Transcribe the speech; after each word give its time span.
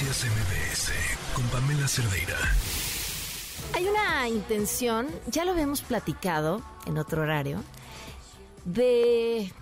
Noticias 0.00 0.30
MBS 0.30 0.92
con 1.34 1.44
Pamela 1.48 1.86
Cerdeira. 1.86 2.38
Hay 3.74 3.86
una 3.86 4.28
intención, 4.28 5.08
ya 5.26 5.44
lo 5.44 5.50
habíamos 5.50 5.82
platicado 5.82 6.62
en 6.86 6.96
otro 6.96 7.20
horario, 7.20 7.62
de 8.64 9.52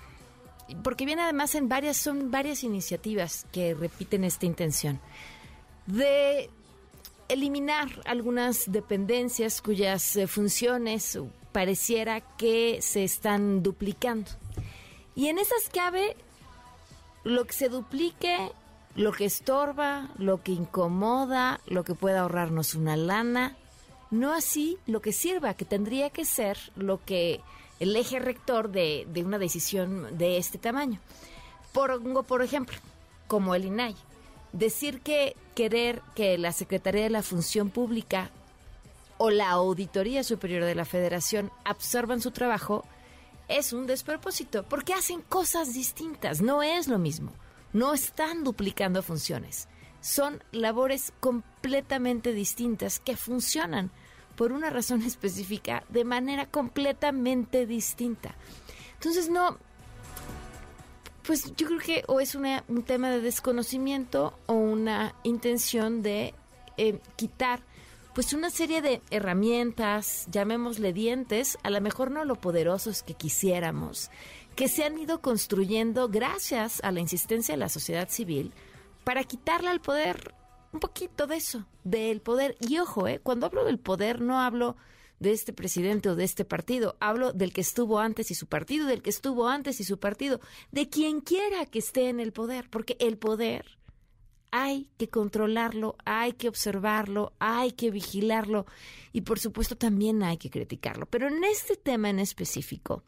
porque 0.85 1.07
viene 1.07 1.23
además 1.23 1.57
en 1.57 1.69
varias, 1.69 1.97
son 1.97 2.31
varias 2.31 2.63
iniciativas 2.63 3.47
que 3.51 3.75
repiten 3.75 4.23
esta 4.23 4.47
intención, 4.47 5.01
de 5.87 6.51
eliminar 7.29 7.89
algunas 8.05 8.71
dependencias 8.71 9.61
cuyas 9.61 10.15
eh, 10.15 10.29
funciones 10.29 11.19
pareciera 11.51 12.21
que 12.37 12.79
se 12.81 13.03
están 13.03 13.65
duplicando. 13.65 14.31
Y 15.17 15.27
en 15.27 15.41
esas 15.41 15.69
cabe 15.73 16.17
lo 17.25 17.45
que 17.45 17.55
se 17.55 17.69
duplique, 17.69 18.53
lo 18.99 19.13
que 19.13 19.27
estorba, 19.27 20.09
lo 20.19 20.43
que 20.43 20.51
incomoda, 20.51 21.61
lo 21.67 21.85
que 21.85 21.95
pueda 21.95 22.23
ahorrarnos 22.23 22.75
una 22.75 22.97
lana, 22.97 23.57
no 24.11 24.33
así 24.33 24.77
lo 24.87 25.01
que 25.01 25.13
sirva, 25.13 25.55
que 25.55 25.65
tendría 25.65 26.11
que 26.11 26.25
ser 26.25 26.59
lo 26.75 27.05
que 27.05 27.41
el 27.79 27.95
eje 27.95 28.19
rector 28.19 28.73
de, 28.73 29.07
de 29.09 29.23
una 29.23 29.39
decisión 29.39 30.19
de 30.19 30.37
este 30.37 30.59
tamaño. 30.59 30.99
Pongo, 31.73 32.25
por 32.25 32.43
ejemplo, 32.43 32.77
como 33.29 33.55
el 33.55 33.67
INAI, 33.67 33.95
decir 34.53 35.01
que 35.01 35.37
querer 35.55 36.03
que 36.17 36.37
la 36.37 36.51
Secretaría 36.51 37.05
de 37.05 37.11
la 37.11 37.23
Función 37.23 37.71
Pública 37.71 38.33
o 39.17 39.31
la 39.31 39.51
Auditoría 39.51 40.25
Superior 40.25 40.65
de 40.65 40.75
la 40.75 40.85
Federación 40.85 41.53
absorban 41.65 42.21
su 42.21 42.33
trabajo 42.33 42.85
es 43.47 43.73
un 43.73 43.87
despropósito, 43.87 44.65
porque 44.65 44.93
hacen 44.93 45.23
cosas 45.23 45.73
distintas, 45.73 46.43
no 46.43 46.65
es 46.65 46.89
lo 46.89 46.99
mismo, 46.99 47.33
no 47.73 47.95
están 47.95 48.45
duplicando 48.45 49.03
funciones, 49.03 49.69
son 50.01 50.43
labores 50.53 51.13
completamente 51.21 52.33
distintas 52.33 53.01
que 53.01 53.17
funcionan 53.17 53.91
por 54.37 54.53
una 54.53 54.71
razón 54.71 55.03
específica 55.07 55.85
de 55.89 56.05
manera 56.05 56.47
completamente 56.47 57.67
distinta. 57.67 58.35
Entonces 58.95 59.29
no, 59.29 59.59
pues 61.25 61.55
yo 61.57 61.67
creo 61.67 61.79
que 61.79 62.05
o 62.07 62.21
es 62.21 62.35
un 62.35 62.83
tema 62.85 63.11
de 63.11 63.21
desconocimiento 63.21 64.39
o 64.47 64.55
una 64.55 65.15
intención 65.25 66.03
de 66.03 66.35
eh, 66.77 66.99
quitar 67.17 67.61
pues 68.15 68.33
una 68.33 68.51
serie 68.51 68.83
de 68.83 69.01
herramientas, 69.11 70.27
llamémosle 70.33 70.93
dientes, 70.93 71.57
a 71.63 71.71
lo 71.71 71.81
mejor 71.81 72.11
no 72.11 72.25
lo 72.25 72.35
poderosos 72.35 73.05
que 73.05 73.15
quisiéramos, 73.15 74.11
que 74.59 74.67
se 74.67 74.83
han 74.83 74.99
ido 74.99 75.23
construyendo 75.23 76.09
gracias 76.09 76.81
a 76.83 76.91
la 76.91 76.99
insistencia 76.99 77.55
de 77.55 77.61
la 77.61 77.69
sociedad 77.69 78.09
civil 78.09 78.53
para 79.05 79.23
quitarle 79.23 79.69
al 79.69 79.81
poder 79.81 80.35
un 80.73 80.81
poquito 80.81 81.29
de 81.29 81.37
eso, 81.37 81.65
del 81.85 82.21
poder. 82.21 82.57
Y 82.59 82.79
ojo, 82.79 83.07
eh, 83.07 83.21
cuando 83.23 83.47
hablo 83.47 83.65
del 83.65 83.79
poder 83.79 84.21
no 84.21 84.41
hablo 84.41 84.77
de 85.21 85.31
este 85.31 85.53
presidente 85.53 86.09
o 86.09 86.17
de 86.17 86.25
este 86.25 86.45
partido, 86.45 86.97
hablo 86.99 87.33
del 87.33 87.53
que 87.53 87.61
estuvo 87.61 88.01
antes 88.01 88.33
y 88.33 88.35
su 88.35 88.49
partido, 88.49 88.89
del 88.89 89.01
que 89.01 89.11
estuvo 89.11 89.47
antes 89.47 89.79
y 89.79 89.85
su 89.85 90.01
partido, 90.01 90.41
de 90.73 90.89
quien 90.89 91.21
quiera 91.21 91.65
que 91.67 91.79
esté 91.79 92.09
en 92.09 92.19
el 92.19 92.33
poder, 92.33 92.69
porque 92.69 92.97
el 92.99 93.17
poder 93.17 93.78
hay 94.51 94.89
que 94.97 95.09
controlarlo, 95.09 95.97
hay 96.05 96.33
que 96.33 96.49
observarlo, 96.49 97.33
hay 97.39 97.73
que 97.73 97.91
vigilarlo 97.91 98.67
y 99.13 99.23
por 99.23 99.39
supuesto 99.39 99.77
también 99.77 100.23
hay 100.23 100.37
que 100.37 100.51
criticarlo. 100.51 101.07
Pero 101.07 101.29
en 101.29 101.45
este 101.45 101.77
tema 101.77 102.11
en 102.11 102.19
específico 102.19 103.03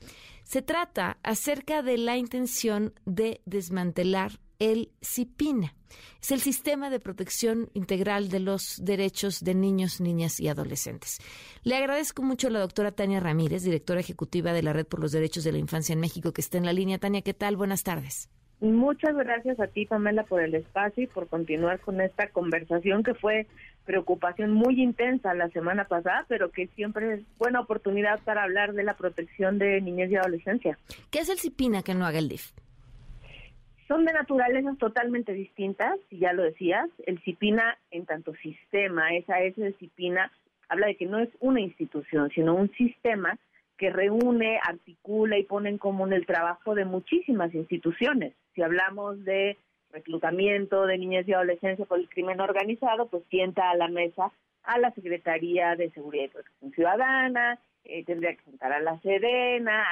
se 0.45 0.63
trata 0.63 1.19
acerca 1.23 1.83
de 1.83 1.99
la 1.99 2.17
intención 2.17 2.93
de 3.05 3.41
desmantelar 3.47 4.41
el 4.59 4.93
CIPINA. 5.03 5.75
Es 6.23 6.31
el 6.31 6.41
Sistema 6.41 6.91
de 6.91 7.01
Protección 7.01 7.71
Integral 7.75 8.29
de 8.29 8.41
los 8.41 8.79
Derechos 8.83 9.43
de 9.43 9.55
Niños, 9.55 10.01
Niñas 10.01 10.39
y 10.39 10.49
Adolescentes. 10.49 11.19
Le 11.63 11.77
agradezco 11.77 12.23
mucho 12.23 12.49
a 12.49 12.51
la 12.51 12.61
doctora 12.61 12.93
Tania 12.93 13.21
Ramírez, 13.21 13.63
directora 13.63 14.01
ejecutiva 14.01 14.53
de 14.53 14.63
la 14.63 14.73
Red 14.73 14.87
por 14.87 15.01
los 15.01 15.13
Derechos 15.13 15.45
de 15.45 15.53
la 15.53 15.59
Infancia 15.59 15.95
en 15.95 16.01
México, 16.01 16.33
que 16.33 16.43
está 16.43 16.59
en 16.59 16.67
la 16.67 16.73
línea. 16.73 16.99
Tania, 16.99 17.23
¿qué 17.23 17.35
tal? 17.35 17.57
Buenas 17.57 17.83
tardes. 17.83 18.29
Muchas 18.61 19.17
gracias 19.17 19.59
a 19.59 19.69
ti, 19.69 19.87
Pamela, 19.87 20.25
por 20.25 20.43
el 20.43 20.55
espacio 20.55 21.05
y 21.05 21.07
por 21.07 21.29
continuar 21.29 21.81
con 21.81 22.01
esta 22.01 22.29
conversación 22.29 23.03
que 23.03 23.15
fue 23.15 23.47
preocupación 23.87 24.53
muy 24.53 24.83
intensa 24.83 25.33
la 25.33 25.49
semana 25.49 25.85
pasada, 25.85 26.27
pero 26.29 26.51
que 26.51 26.67
siempre 26.69 27.15
es 27.15 27.21
buena 27.39 27.61
oportunidad 27.61 28.21
para 28.21 28.43
hablar 28.43 28.75
de 28.75 28.85
la 28.85 28.95
protección 28.95 29.59
de 29.59 29.81
niñez 29.81 30.11
y 30.11 30.17
adolescencia. 30.17 30.79
¿Qué 31.11 31.21
es 31.21 31.31
el 31.31 31.39
CIPINA 31.39 31.83
que 31.83 31.95
no 31.95 32.05
haga 32.05 32.19
el 32.19 32.29
DIF? 32.29 32.53
Son 33.89 34.05
de 34.05 34.13
naturalezas 34.13 34.77
totalmente 34.79 35.33
distintas, 35.33 35.99
y 36.11 36.19
ya 36.19 36.35
lo 36.35 36.43
decías. 36.43 36.89
El 37.07 37.19
CIPINA, 37.23 37.79
en 37.91 38.05
tanto 38.05 38.35
sistema, 38.37 39.15
esa 39.15 39.41
S 39.41 39.61
de 39.61 39.73
CIPINA, 39.73 40.31
habla 40.69 40.87
de 40.87 40.97
que 40.97 41.07
no 41.07 41.19
es 41.19 41.31
una 41.41 41.61
institución, 41.61 42.31
sino 42.35 42.55
un 42.55 42.71
sistema 42.73 43.39
que 43.81 43.89
reúne, 43.89 44.61
articula 44.63 45.39
y 45.39 45.45
pone 45.45 45.71
en 45.71 45.79
común 45.79 46.13
el 46.13 46.27
trabajo 46.27 46.75
de 46.75 46.85
muchísimas 46.85 47.55
instituciones. 47.55 48.35
Si 48.55 48.61
hablamos 48.61 49.25
de 49.25 49.57
reclutamiento 49.91 50.85
de 50.85 50.99
niñas 50.99 51.27
y 51.27 51.33
adolescencia 51.33 51.87
por 51.87 51.99
el 51.99 52.11
crimen 52.11 52.43
organizado, 52.43 53.09
pues 53.09 53.25
sienta 53.31 53.71
a 53.71 53.77
la 53.77 53.89
mesa 53.89 54.31
a 54.65 54.79
la 54.79 54.91
Secretaría 54.91 55.77
de 55.77 55.89
Seguridad 55.93 56.25
y 56.25 56.29
Protección 56.29 56.73
Ciudadana, 56.73 57.59
eh, 57.85 58.05
tendría 58.05 58.35
que 58.37 58.43
sentar 58.43 58.71
a 58.75 58.81
la 58.81 59.01
Sedena. 59.01 59.83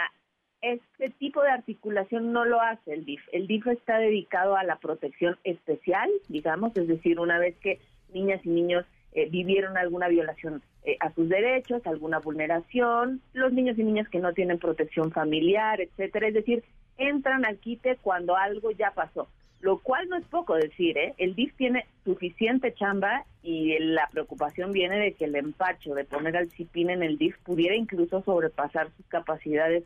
Este 0.61 1.09
tipo 1.09 1.41
de 1.41 1.51
articulación 1.51 2.31
no 2.31 2.45
lo 2.45 2.61
hace 2.61 2.93
el 2.93 3.07
DIF. 3.07 3.23
El 3.33 3.47
DIF 3.47 3.69
está 3.69 3.97
dedicado 3.99 4.55
a 4.55 4.65
la 4.65 4.77
protección 4.77 5.39
especial, 5.45 6.11
digamos, 6.29 6.77
es 6.77 6.89
decir, 6.89 7.19
una 7.19 7.39
vez 7.39 7.57
que 7.57 7.81
niñas 8.13 8.45
y 8.45 8.51
niños 8.51 8.85
eh, 9.19 9.29
vivieron 9.29 9.77
alguna 9.77 10.07
violación 10.07 10.63
eh, 10.85 10.97
a 11.01 11.13
sus 11.13 11.29
derechos, 11.29 11.85
alguna 11.87 12.21
vulneración, 12.21 13.21
los 13.33 13.53
niños 13.53 13.77
y 13.77 13.83
niñas 13.83 14.09
que 14.09 14.21
no 14.21 14.33
tienen 14.33 14.61
protección 14.61 15.11
familiar, 15.11 15.81
etcétera, 15.81 16.29
es 16.29 16.35
decir, 16.35 16.63
entran 16.99 17.45
al 17.45 17.59
quite 17.59 17.97
cuando 17.97 18.37
algo 18.37 18.71
ya 18.71 18.93
pasó, 18.93 19.27
lo 19.61 19.79
cual 19.79 20.09
no 20.09 20.17
es 20.17 20.25
poco 20.27 20.55
decir, 20.55 20.97
¿eh? 20.97 21.15
El 21.19 21.35
DIF 21.35 21.53
tiene 21.57 21.85
suficiente 22.05 22.73
chamba 22.75 23.25
y 23.43 23.77
la 23.81 24.09
preocupación 24.13 24.71
viene 24.71 25.01
de 25.01 25.15
que 25.15 25.25
el 25.25 25.35
empacho 25.35 25.95
de 25.95 26.05
poner 26.05 26.37
al 26.37 26.49
CIPIN 26.53 26.91
en 26.91 27.03
el 27.03 27.19
DIF 27.19 27.37
pudiera 27.39 27.75
incluso 27.75 28.23
sobrepasar 28.23 28.93
sus 28.97 29.07
capacidades 29.07 29.83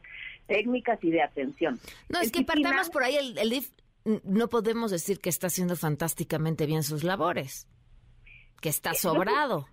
técnicas 0.46 1.02
y 1.02 1.10
de 1.10 1.22
atención. 1.22 1.80
No, 2.10 2.20
es 2.20 2.30
que 2.30 2.42
partamos 2.42 2.90
por 2.90 3.02
ahí, 3.02 3.16
el, 3.16 3.38
el 3.38 3.48
DIF 3.48 3.70
no 4.04 4.48
podemos 4.48 4.90
decir 4.90 5.20
que 5.20 5.30
está 5.30 5.46
haciendo 5.46 5.74
fantásticamente 5.76 6.66
bien 6.66 6.82
sus 6.82 7.02
labores, 7.02 7.66
que 8.62 8.70
está 8.70 8.94
sobrado. 8.94 9.66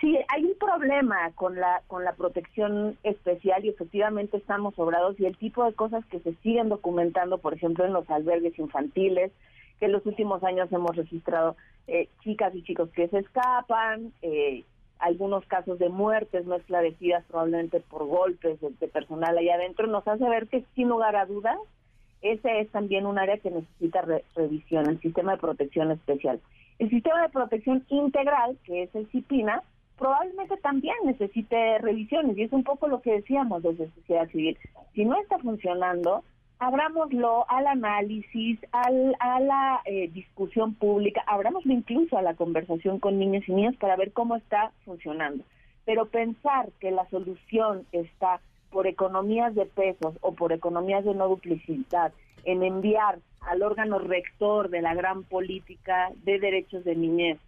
Sí, 0.00 0.18
hay 0.28 0.44
un 0.44 0.56
problema 0.58 1.30
con 1.34 1.56
la 1.56 1.82
con 1.86 2.04
la 2.04 2.14
protección 2.14 2.96
especial 3.02 3.64
y 3.64 3.68
efectivamente 3.68 4.36
estamos 4.36 4.74
sobrados 4.74 5.18
y 5.20 5.26
el 5.26 5.36
tipo 5.36 5.64
de 5.64 5.74
cosas 5.74 6.04
que 6.06 6.20
se 6.20 6.34
siguen 6.36 6.68
documentando, 6.68 7.38
por 7.38 7.54
ejemplo, 7.54 7.84
en 7.84 7.92
los 7.92 8.08
albergues 8.08 8.58
infantiles, 8.58 9.32
que 9.78 9.86
en 9.86 9.92
los 9.92 10.06
últimos 10.06 10.42
años 10.42 10.72
hemos 10.72 10.96
registrado 10.96 11.56
eh, 11.86 12.08
chicas 12.22 12.54
y 12.54 12.62
chicos 12.62 12.88
que 12.90 13.08
se 13.08 13.18
escapan, 13.18 14.12
eh, 14.22 14.64
algunos 14.98 15.44
casos 15.46 15.78
de 15.78 15.88
muertes 15.88 16.46
no 16.46 16.54
esclarecidas 16.54 17.24
probablemente 17.24 17.80
por 17.80 18.06
golpes 18.06 18.58
de, 18.60 18.88
personal 18.88 19.36
allá 19.36 19.54
adentro, 19.56 19.86
nos 19.86 20.06
hace 20.06 20.28
ver 20.28 20.46
que 20.46 20.64
sin 20.74 20.88
lugar 20.88 21.16
a 21.16 21.26
dudas 21.26 21.58
ese 22.22 22.60
es 22.60 22.70
también 22.70 23.06
un 23.06 23.18
área 23.18 23.38
que 23.38 23.50
necesita 23.50 24.04
revisión, 24.36 24.86
el 24.88 25.00
sistema 25.00 25.32
de 25.32 25.38
protección 25.38 25.90
especial. 25.90 26.40
El 26.80 26.88
sistema 26.88 27.20
de 27.20 27.28
protección 27.28 27.84
integral, 27.90 28.56
que 28.64 28.84
es 28.84 28.94
el 28.94 29.06
CIPINA, 29.10 29.62
probablemente 29.98 30.56
también 30.56 30.96
necesite 31.04 31.76
revisiones 31.76 32.38
y 32.38 32.44
es 32.44 32.52
un 32.54 32.64
poco 32.64 32.88
lo 32.88 33.02
que 33.02 33.12
decíamos 33.12 33.62
desde 33.62 33.90
sociedad 33.90 34.26
civil. 34.30 34.56
Si 34.94 35.04
no 35.04 35.20
está 35.20 35.38
funcionando, 35.40 36.24
abrámoslo 36.58 37.44
al 37.50 37.66
análisis, 37.66 38.58
al, 38.72 39.14
a 39.20 39.40
la 39.40 39.82
eh, 39.84 40.08
discusión 40.08 40.72
pública, 40.72 41.22
abrámoslo 41.26 41.70
incluso 41.70 42.16
a 42.16 42.22
la 42.22 42.32
conversación 42.32 42.98
con 42.98 43.18
niños 43.18 43.46
y 43.46 43.52
niñas 43.52 43.76
para 43.76 43.96
ver 43.96 44.12
cómo 44.14 44.36
está 44.36 44.72
funcionando. 44.86 45.44
Pero 45.84 46.06
pensar 46.06 46.70
que 46.80 46.92
la 46.92 47.06
solución 47.10 47.84
está 47.92 48.40
por 48.70 48.86
economías 48.86 49.54
de 49.54 49.66
pesos 49.66 50.14
o 50.22 50.32
por 50.32 50.54
economías 50.54 51.04
de 51.04 51.14
no 51.14 51.28
duplicidad 51.28 52.14
en 52.44 52.62
enviar 52.62 53.18
al 53.40 53.62
órgano 53.62 53.98
rector 53.98 54.68
de 54.68 54.82
la 54.82 54.94
gran 54.94 55.24
política 55.24 56.10
de 56.24 56.38
derechos 56.38 56.84
de 56.84 56.96
niñez 56.96 57.38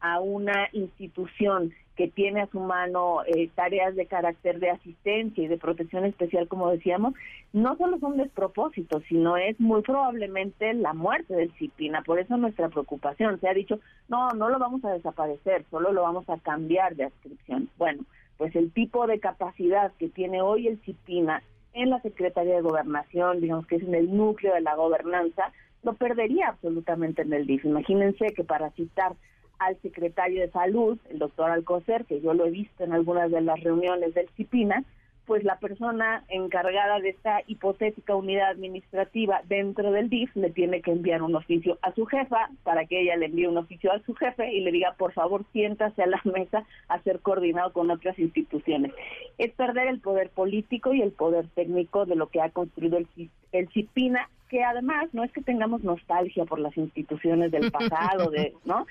a 0.00 0.20
una 0.20 0.68
institución 0.72 1.72
que 1.96 2.08
tiene 2.08 2.40
a 2.40 2.46
su 2.46 2.58
mano 2.58 3.22
eh, 3.26 3.50
tareas 3.54 3.94
de 3.94 4.06
carácter 4.06 4.58
de 4.58 4.70
asistencia 4.70 5.44
y 5.44 5.46
de 5.46 5.58
protección 5.58 6.04
especial, 6.04 6.48
como 6.48 6.70
decíamos, 6.70 7.14
no 7.52 7.76
solo 7.76 7.98
son 7.98 8.16
despropósitos, 8.16 9.02
sino 9.08 9.36
es 9.36 9.60
muy 9.60 9.82
probablemente 9.82 10.72
la 10.72 10.94
muerte 10.94 11.34
del 11.34 11.52
CIPINA. 11.52 12.02
Por 12.02 12.18
eso 12.18 12.36
nuestra 12.36 12.70
preocupación. 12.70 13.38
Se 13.40 13.48
ha 13.48 13.54
dicho, 13.54 13.78
no, 14.08 14.30
no 14.30 14.48
lo 14.48 14.58
vamos 14.58 14.82
a 14.84 14.92
desaparecer, 14.92 15.64
solo 15.70 15.92
lo 15.92 16.02
vamos 16.02 16.28
a 16.30 16.38
cambiar 16.38 16.96
de 16.96 17.04
adscripción. 17.04 17.68
Bueno, 17.76 18.04
pues 18.38 18.56
el 18.56 18.72
tipo 18.72 19.06
de 19.06 19.20
capacidad 19.20 19.92
que 19.98 20.08
tiene 20.08 20.40
hoy 20.40 20.68
el 20.68 20.80
CIPINA 20.80 21.42
en 21.74 21.90
la 21.90 22.00
Secretaría 22.00 22.56
de 22.56 22.62
Gobernación, 22.62 23.40
digamos 23.40 23.66
que 23.66 23.76
es 23.76 23.82
en 23.82 23.94
el 23.94 24.14
núcleo 24.16 24.54
de 24.54 24.60
la 24.60 24.74
gobernanza, 24.74 25.52
lo 25.82 25.94
perdería 25.94 26.48
absolutamente 26.48 27.22
en 27.22 27.32
el 27.32 27.46
DIF. 27.46 27.64
Imagínense 27.64 28.32
que 28.34 28.44
para 28.44 28.70
citar 28.70 29.14
al 29.58 29.80
secretario 29.80 30.40
de 30.40 30.50
Salud, 30.50 30.98
el 31.10 31.18
doctor 31.18 31.50
Alcocer, 31.50 32.04
que 32.04 32.20
yo 32.20 32.34
lo 32.34 32.46
he 32.46 32.50
visto 32.50 32.84
en 32.84 32.92
algunas 32.92 33.30
de 33.30 33.40
las 33.40 33.60
reuniones 33.60 34.14
del 34.14 34.28
CIPINA, 34.36 34.84
pues 35.26 35.44
la 35.44 35.58
persona 35.58 36.24
encargada 36.28 36.98
de 36.98 37.10
esta 37.10 37.42
hipotética 37.46 38.16
unidad 38.16 38.50
administrativa 38.50 39.42
dentro 39.44 39.92
del 39.92 40.08
DIF 40.08 40.34
le 40.34 40.50
tiene 40.50 40.82
que 40.82 40.90
enviar 40.90 41.22
un 41.22 41.36
oficio 41.36 41.78
a 41.82 41.92
su 41.92 42.06
jefa 42.06 42.50
para 42.64 42.86
que 42.86 43.00
ella 43.00 43.16
le 43.16 43.26
envíe 43.26 43.46
un 43.46 43.56
oficio 43.56 43.92
a 43.92 44.00
su 44.00 44.14
jefe 44.14 44.52
y 44.52 44.60
le 44.60 44.72
diga, 44.72 44.94
por 44.98 45.12
favor, 45.12 45.44
siéntase 45.52 46.02
a 46.02 46.06
la 46.06 46.20
mesa 46.24 46.64
a 46.88 47.00
ser 47.02 47.20
coordinado 47.20 47.72
con 47.72 47.90
otras 47.90 48.18
instituciones. 48.18 48.92
Es 49.38 49.52
perder 49.52 49.88
el 49.88 50.00
poder 50.00 50.30
político 50.30 50.92
y 50.92 51.02
el 51.02 51.12
poder 51.12 51.46
técnico 51.54 52.04
de 52.04 52.16
lo 52.16 52.28
que 52.28 52.40
ha 52.40 52.50
construido 52.50 52.98
el, 52.98 53.06
el 53.52 53.68
CIPINA, 53.68 54.28
que 54.48 54.64
además 54.64 55.08
no 55.12 55.24
es 55.24 55.32
que 55.32 55.40
tengamos 55.40 55.82
nostalgia 55.82 56.44
por 56.44 56.58
las 56.58 56.76
instituciones 56.76 57.50
del 57.52 57.70
pasado, 57.70 58.30
de, 58.30 58.54
¿no? 58.64 58.86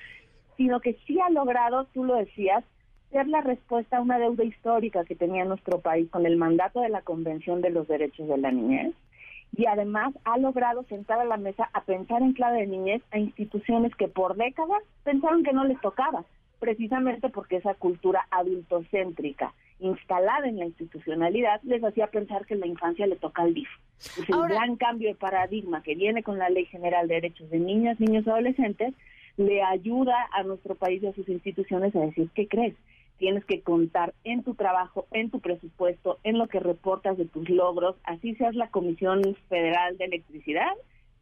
sino 0.56 0.80
que 0.80 0.96
sí 1.06 1.18
ha 1.20 1.30
logrado, 1.30 1.86
tú 1.92 2.04
lo 2.04 2.16
decías, 2.16 2.64
ser 3.12 3.28
la 3.28 3.42
respuesta 3.42 3.98
a 3.98 4.00
una 4.00 4.18
deuda 4.18 4.42
histórica 4.42 5.04
que 5.04 5.14
tenía 5.14 5.44
nuestro 5.44 5.80
país 5.80 6.10
con 6.10 6.26
el 6.26 6.36
mandato 6.36 6.80
de 6.80 6.88
la 6.88 7.02
Convención 7.02 7.60
de 7.60 7.70
los 7.70 7.86
Derechos 7.86 8.26
de 8.26 8.38
la 8.38 8.50
Niñez 8.50 8.94
y 9.56 9.66
además 9.66 10.14
ha 10.24 10.38
logrado 10.38 10.82
sentar 10.84 11.20
a 11.20 11.24
la 11.24 11.36
mesa 11.36 11.68
a 11.72 11.82
pensar 11.82 12.22
en 12.22 12.32
clave 12.32 12.60
de 12.60 12.66
niñez 12.66 13.02
a 13.10 13.18
instituciones 13.18 13.94
que 13.94 14.08
por 14.08 14.36
décadas 14.36 14.82
pensaron 15.04 15.44
que 15.44 15.52
no 15.52 15.64
les 15.64 15.80
tocaba, 15.80 16.24
precisamente 16.58 17.28
porque 17.28 17.56
esa 17.56 17.74
cultura 17.74 18.26
adultocéntrica 18.30 19.52
instalada 19.78 20.48
en 20.48 20.58
la 20.58 20.64
institucionalidad 20.64 21.60
les 21.64 21.82
hacía 21.84 22.06
pensar 22.06 22.46
que 22.46 22.54
la 22.54 22.66
infancia 22.66 23.06
le 23.06 23.16
toca 23.16 23.42
al 23.42 23.52
DIF. 23.52 23.68
Pues 24.16 24.28
el 24.28 24.48
gran 24.48 24.76
cambio 24.76 25.08
de 25.08 25.14
paradigma 25.16 25.82
que 25.82 25.94
viene 25.96 26.22
con 26.22 26.38
la 26.38 26.48
Ley 26.48 26.64
General 26.66 27.06
de 27.06 27.14
Derechos 27.14 27.50
de 27.50 27.58
Niñas, 27.58 28.00
Niños 28.00 28.26
y 28.26 28.30
Adolescentes 28.30 28.94
le 29.36 29.62
ayuda 29.62 30.14
a 30.32 30.44
nuestro 30.44 30.76
país 30.76 31.02
y 31.02 31.08
a 31.08 31.14
sus 31.14 31.28
instituciones 31.28 31.94
a 31.96 32.00
decir, 32.00 32.28
¿qué 32.34 32.46
crees? 32.46 32.74
Tienes 33.22 33.44
que 33.44 33.62
contar 33.62 34.14
en 34.24 34.42
tu 34.42 34.56
trabajo, 34.56 35.06
en 35.12 35.30
tu 35.30 35.38
presupuesto, 35.38 36.18
en 36.24 36.38
lo 36.38 36.48
que 36.48 36.58
reportas 36.58 37.16
de 37.16 37.24
tus 37.24 37.48
logros, 37.48 37.94
así 38.02 38.34
seas 38.34 38.56
la 38.56 38.68
Comisión 38.68 39.22
Federal 39.48 39.96
de 39.96 40.06
Electricidad, 40.06 40.72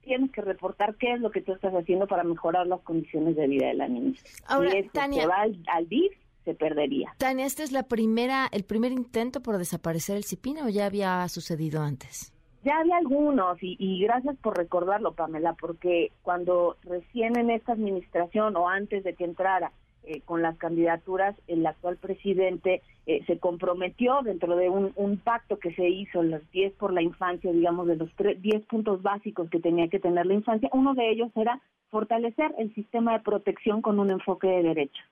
tienes 0.00 0.32
que 0.32 0.40
reportar 0.40 0.94
qué 0.94 1.12
es 1.12 1.20
lo 1.20 1.30
que 1.30 1.42
tú 1.42 1.52
estás 1.52 1.74
haciendo 1.74 2.06
para 2.06 2.24
mejorar 2.24 2.66
las 2.66 2.80
condiciones 2.80 3.36
de 3.36 3.46
vida 3.46 3.66
de 3.66 3.74
la 3.74 3.86
niña. 3.86 4.14
Ahora, 4.46 4.70
Tania, 4.94 5.20
se 5.20 5.28
va 5.28 5.42
al, 5.42 5.88
DIF, 5.90 6.14
se 6.46 6.54
perdería. 6.54 7.12
Tania, 7.18 7.44
¿este 7.44 7.64
es 7.64 7.70
la 7.70 7.82
primera, 7.82 8.48
el 8.50 8.64
primer 8.64 8.92
intento 8.92 9.42
por 9.42 9.58
desaparecer 9.58 10.16
el 10.16 10.24
CIPINA 10.24 10.64
o 10.64 10.70
ya 10.70 10.86
había 10.86 11.28
sucedido 11.28 11.82
antes? 11.82 12.32
Ya 12.64 12.78
había 12.78 12.96
algunos 12.96 13.62
y, 13.62 13.76
y, 13.78 14.00
gracias 14.02 14.38
por 14.38 14.56
recordarlo, 14.56 15.12
Pamela, 15.12 15.52
porque 15.52 16.12
cuando 16.22 16.78
recién 16.82 17.38
en 17.38 17.50
esta 17.50 17.72
administración 17.72 18.56
o 18.56 18.70
antes 18.70 19.04
de 19.04 19.14
que 19.14 19.24
entrara 19.24 19.72
eh, 20.04 20.22
con 20.22 20.42
las 20.42 20.56
candidaturas, 20.56 21.36
el 21.46 21.66
actual 21.66 21.96
presidente 21.96 22.82
eh, 23.06 23.22
se 23.26 23.38
comprometió 23.38 24.20
dentro 24.22 24.56
de 24.56 24.68
un, 24.68 25.16
pacto 25.18 25.58
que 25.58 25.74
se 25.74 25.88
hizo, 25.88 26.22
los 26.22 26.48
10 26.50 26.72
por 26.74 26.92
la 26.92 27.02
infancia, 27.02 27.52
digamos, 27.52 27.86
de 27.86 27.96
los 27.96 28.10
10 28.16 28.66
puntos 28.66 29.02
básicos 29.02 29.50
que 29.50 29.60
tenía 29.60 29.88
que 29.88 30.00
tener 30.00 30.26
la 30.26 30.34
infancia, 30.34 30.70
uno 30.72 30.94
de 30.94 31.10
ellos 31.10 31.30
era 31.36 31.60
fortalecer 31.90 32.54
el 32.58 32.74
sistema 32.74 33.12
de 33.12 33.24
protección 33.24 33.82
con 33.82 33.98
un 33.98 34.10
enfoque 34.10 34.46
de 34.46 34.62
derechos. 34.62 35.04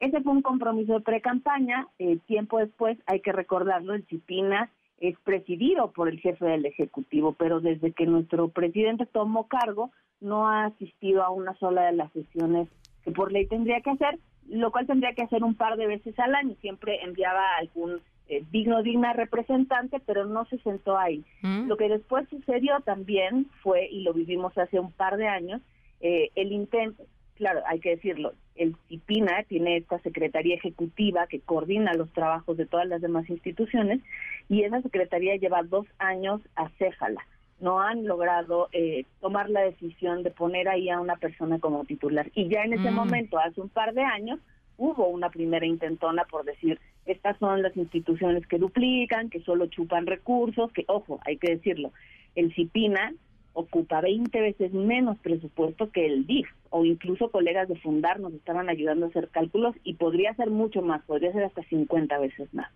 Ese 0.00 0.20
fue 0.20 0.32
un 0.32 0.42
compromiso 0.42 0.94
de 0.94 1.00
pre-campaña. 1.00 1.88
Eh, 1.98 2.18
tiempo 2.26 2.58
después, 2.58 2.98
hay 3.06 3.20
que 3.20 3.32
recordarlo, 3.32 3.94
el 3.94 4.04
CIPINA 4.06 4.70
es 4.98 5.18
presidido 5.20 5.92
por 5.92 6.08
el 6.08 6.20
jefe 6.20 6.44
del 6.44 6.66
Ejecutivo, 6.66 7.34
pero 7.38 7.60
desde 7.60 7.92
que 7.92 8.06
nuestro 8.06 8.48
presidente 8.48 9.06
tomó 9.06 9.46
cargo, 9.46 9.90
no 10.20 10.48
ha 10.48 10.66
asistido 10.66 11.22
a 11.22 11.30
una 11.30 11.54
sola 11.54 11.86
de 11.86 11.92
las 11.92 12.12
sesiones 12.12 12.68
que 13.06 13.12
por 13.12 13.32
ley 13.32 13.46
tendría 13.46 13.80
que 13.82 13.90
hacer, 13.90 14.18
lo 14.48 14.72
cual 14.72 14.86
tendría 14.88 15.14
que 15.14 15.22
hacer 15.22 15.44
un 15.44 15.54
par 15.54 15.76
de 15.76 15.86
veces 15.86 16.18
al 16.18 16.34
año. 16.34 16.56
Siempre 16.60 17.04
enviaba 17.04 17.54
algún 17.56 18.00
eh, 18.26 18.42
digno, 18.50 18.82
digna 18.82 19.12
representante, 19.12 20.00
pero 20.04 20.26
no 20.26 20.44
se 20.46 20.58
sentó 20.58 20.98
ahí. 20.98 21.24
Mm. 21.42 21.68
Lo 21.68 21.76
que 21.76 21.88
después 21.88 22.28
sucedió 22.28 22.80
también 22.80 23.46
fue, 23.62 23.86
y 23.88 24.02
lo 24.02 24.12
vivimos 24.12 24.58
hace 24.58 24.80
un 24.80 24.90
par 24.90 25.18
de 25.18 25.28
años, 25.28 25.62
eh, 26.00 26.30
el 26.34 26.50
intento, 26.50 27.04
claro, 27.36 27.60
hay 27.64 27.78
que 27.78 27.90
decirlo, 27.90 28.32
el 28.56 28.74
CIPINA 28.88 29.44
tiene 29.44 29.76
esta 29.76 30.00
secretaría 30.00 30.56
ejecutiva 30.56 31.28
que 31.28 31.40
coordina 31.40 31.94
los 31.94 32.12
trabajos 32.12 32.56
de 32.56 32.66
todas 32.66 32.88
las 32.88 33.00
demás 33.00 33.30
instituciones 33.30 34.00
y 34.48 34.64
esa 34.64 34.82
secretaría 34.82 35.36
lleva 35.36 35.62
dos 35.62 35.86
años 35.98 36.40
a 36.56 36.68
Céjala 36.70 37.24
no 37.60 37.80
han 37.80 38.06
logrado 38.06 38.68
eh, 38.72 39.04
tomar 39.20 39.48
la 39.50 39.62
decisión 39.62 40.22
de 40.22 40.30
poner 40.30 40.68
ahí 40.68 40.90
a 40.90 41.00
una 41.00 41.16
persona 41.16 41.58
como 41.58 41.84
titular. 41.84 42.30
Y 42.34 42.48
ya 42.48 42.62
en 42.62 42.74
ese 42.74 42.90
mm. 42.90 42.94
momento, 42.94 43.38
hace 43.38 43.60
un 43.60 43.68
par 43.68 43.94
de 43.94 44.02
años, 44.02 44.40
hubo 44.76 45.08
una 45.08 45.30
primera 45.30 45.66
intentona 45.66 46.24
por 46.24 46.44
decir, 46.44 46.78
estas 47.06 47.38
son 47.38 47.62
las 47.62 47.76
instituciones 47.76 48.46
que 48.46 48.58
duplican, 48.58 49.30
que 49.30 49.40
solo 49.40 49.66
chupan 49.66 50.06
recursos, 50.06 50.72
que, 50.72 50.84
ojo, 50.88 51.20
hay 51.24 51.38
que 51.38 51.52
decirlo, 51.52 51.92
el 52.34 52.52
CIPINA 52.54 53.14
ocupa 53.56 54.02
20 54.02 54.38
veces 54.38 54.72
menos 54.74 55.16
presupuesto 55.18 55.90
que 55.90 56.04
el 56.04 56.26
DIF, 56.26 56.46
o 56.68 56.84
incluso 56.84 57.30
colegas 57.30 57.68
de 57.68 57.76
Fundar 57.76 58.20
nos 58.20 58.34
estaban 58.34 58.68
ayudando 58.68 59.06
a 59.06 59.08
hacer 59.08 59.28
cálculos 59.30 59.74
y 59.82 59.94
podría 59.94 60.34
ser 60.34 60.50
mucho 60.50 60.82
más, 60.82 61.02
podría 61.04 61.32
ser 61.32 61.44
hasta 61.44 61.62
50 61.62 62.18
veces 62.18 62.52
más. 62.52 62.70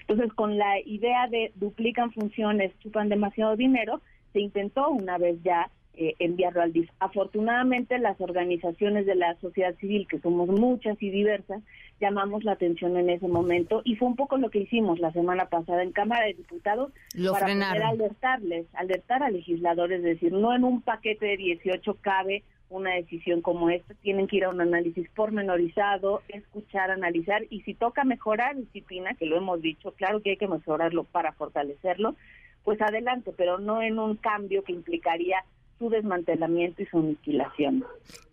Entonces, 0.00 0.30
con 0.34 0.58
la 0.58 0.78
idea 0.80 1.26
de 1.28 1.52
duplican 1.54 2.12
funciones, 2.12 2.78
chupan 2.80 3.08
demasiado 3.08 3.56
dinero, 3.56 4.02
se 4.36 4.42
intentó 4.42 4.90
una 4.90 5.16
vez 5.16 5.42
ya 5.42 5.70
eh, 5.94 6.14
enviarlo 6.18 6.60
al 6.60 6.74
DIF. 6.74 6.90
Afortunadamente, 7.00 7.98
las 7.98 8.20
organizaciones 8.20 9.06
de 9.06 9.14
la 9.14 9.34
sociedad 9.40 9.74
civil, 9.76 10.06
que 10.06 10.20
somos 10.20 10.46
muchas 10.50 11.02
y 11.02 11.08
diversas, 11.08 11.62
llamamos 12.02 12.44
la 12.44 12.52
atención 12.52 12.98
en 12.98 13.08
ese 13.08 13.28
momento 13.28 13.80
y 13.82 13.96
fue 13.96 14.08
un 14.08 14.14
poco 14.14 14.36
lo 14.36 14.50
que 14.50 14.58
hicimos 14.58 14.98
la 14.98 15.10
semana 15.12 15.46
pasada 15.46 15.82
en 15.82 15.92
Cámara 15.92 16.26
de 16.26 16.34
Diputados 16.34 16.92
para 17.32 17.46
poder 17.46 17.82
alertarles, 17.82 18.66
alertar 18.74 19.22
a 19.22 19.30
legisladores, 19.30 20.00
es 20.00 20.04
decir, 20.04 20.34
no 20.34 20.54
en 20.54 20.64
un 20.64 20.82
paquete 20.82 21.24
de 21.24 21.36
18 21.38 21.96
cabe 22.02 22.42
una 22.68 22.92
decisión 22.92 23.40
como 23.40 23.70
esta, 23.70 23.94
tienen 23.94 24.26
que 24.26 24.36
ir 24.36 24.44
a 24.44 24.50
un 24.50 24.60
análisis 24.60 25.08
pormenorizado, 25.14 26.20
escuchar, 26.28 26.90
analizar 26.90 27.44
y 27.48 27.62
si 27.62 27.72
toca 27.72 28.04
mejorar 28.04 28.54
disciplina, 28.54 29.14
que 29.14 29.24
lo 29.24 29.38
hemos 29.38 29.62
dicho, 29.62 29.92
claro 29.92 30.20
que 30.20 30.32
hay 30.32 30.36
que 30.36 30.48
mejorarlo 30.48 31.04
para 31.04 31.32
fortalecerlo, 31.32 32.16
pues 32.66 32.82
adelante, 32.82 33.32
pero 33.36 33.58
no 33.58 33.80
en 33.80 34.00
un 34.00 34.16
cambio 34.16 34.64
que 34.64 34.72
implicaría 34.72 35.36
su 35.78 35.88
desmantelamiento 35.88 36.82
y 36.82 36.86
su 36.86 36.98
aniquilación. 36.98 37.84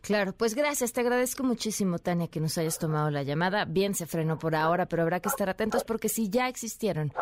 Claro, 0.01 0.33
pues 0.33 0.56
gracias, 0.56 0.91
te 0.91 1.01
agradezco 1.01 1.44
muchísimo, 1.44 1.99
Tania, 1.99 2.28
que 2.28 2.40
nos 2.40 2.57
hayas 2.57 2.80
tomado 2.80 3.11
la 3.11 3.21
llamada. 3.21 3.66
Bien 3.66 3.94
se 3.94 4.07
frenó 4.07 4.40
por 4.40 4.56
ahora, 4.56 4.87
pero 4.87 5.04
habrá 5.04 5.19
que 5.19 5.30
estar 5.30 5.49
atentos 5.49 5.83
porque 5.83 6.09
si 6.09 6.31
ya 6.31 6.49
existieron 6.49 7.13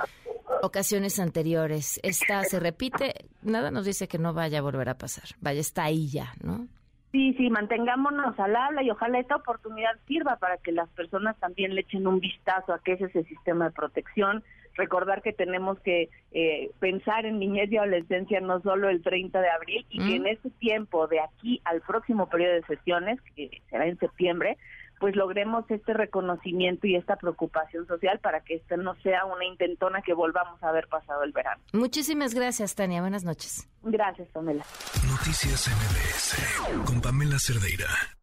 ocasiones 0.61 1.19
anteriores, 1.19 1.99
esta 2.01 2.45
se 2.45 2.61
repite, 2.61 3.25
nada 3.41 3.71
nos 3.71 3.85
dice 3.85 4.07
que 4.07 4.17
no 4.17 4.33
vaya 4.33 4.59
a 4.59 4.61
volver 4.61 4.87
a 4.87 4.97
pasar. 4.97 5.25
Vaya, 5.41 5.59
está 5.59 5.83
ahí 5.83 6.07
ya, 6.07 6.33
¿no? 6.41 6.69
Sí, 7.11 7.33
sí, 7.37 7.49
mantengámonos 7.49 8.39
al 8.39 8.55
habla 8.55 8.83
y 8.83 8.89
ojalá 8.89 9.19
esta 9.19 9.35
oportunidad 9.35 9.91
sirva 10.07 10.37
para 10.37 10.57
que 10.57 10.71
las 10.71 10.89
personas 10.89 11.37
también 11.39 11.75
le 11.75 11.81
echen 11.81 12.07
un 12.07 12.21
vistazo 12.21 12.73
a 12.73 12.79
qué 12.79 12.93
es 12.93 13.01
ese 13.01 13.23
sistema 13.25 13.65
de 13.65 13.71
protección, 13.71 14.43
recordar 14.75 15.21
que 15.21 15.33
tenemos 15.33 15.77
que 15.81 16.09
eh, 16.31 16.71
pensar 16.79 17.25
en 17.25 17.39
niñez 17.39 17.69
y 17.69 17.77
adolescencia 17.77 18.39
no 18.39 18.61
solo 18.61 18.87
el 18.87 19.01
30 19.01 19.41
de 19.41 19.49
abril 19.49 19.85
y 19.89 19.99
que 19.99 20.15
en 20.15 20.27
ese 20.27 20.49
tiempo, 20.51 21.07
de 21.07 21.19
aquí 21.19 21.61
al 21.65 21.81
próximo 21.81 22.29
periodo 22.29 22.53
de 22.53 22.63
sesiones, 22.63 23.19
que 23.35 23.61
será 23.69 23.87
en 23.87 23.99
septiembre, 23.99 24.57
pues 25.01 25.15
logremos 25.15 25.65
este 25.69 25.93
reconocimiento 25.93 26.85
y 26.85 26.95
esta 26.95 27.15
preocupación 27.15 27.87
social 27.87 28.19
para 28.19 28.41
que 28.41 28.55
esto 28.55 28.77
no 28.77 28.93
sea 29.01 29.25
una 29.25 29.43
intentona 29.43 30.01
que 30.03 30.13
volvamos 30.13 30.61
a 30.63 30.71
ver 30.71 30.87
pasado 30.87 31.23
el 31.23 31.33
verano. 31.33 31.61
Muchísimas 31.73 32.35
gracias, 32.35 32.75
Tania. 32.75 33.01
Buenas 33.01 33.25
noches. 33.25 33.67
Gracias, 33.81 34.29
Pamela. 34.29 34.63
Noticias 35.09 35.67
MBS 35.67 36.85
con 36.85 37.01
Pamela 37.01 37.39
Cerdeira. 37.39 38.20